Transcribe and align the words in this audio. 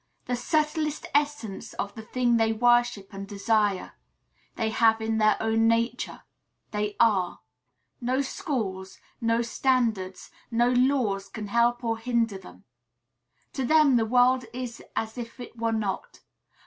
The 0.25 0.35
subtlest 0.35 1.05
essence 1.13 1.73
of 1.73 1.93
the 1.93 2.01
thing 2.01 2.37
they 2.37 2.53
worship 2.53 3.13
and 3.13 3.27
desire, 3.27 3.93
they 4.55 4.71
have 4.71 4.99
in 4.99 5.19
their 5.19 5.37
own 5.39 5.67
nature, 5.67 6.23
they 6.71 6.95
are. 6.99 7.41
No 8.01 8.21
schools, 8.23 8.97
no 9.21 9.43
standards, 9.43 10.31
no 10.49 10.71
laws 10.71 11.29
can 11.29 11.49
help 11.49 11.83
or 11.83 11.99
hinder 11.99 12.39
them. 12.39 12.63
To 13.53 13.63
them 13.63 13.95
the 13.95 14.05
world 14.07 14.45
is 14.53 14.81
as 14.95 15.19
if 15.19 15.39
it 15.39 15.55
were 15.55 15.69
not. 15.71 16.21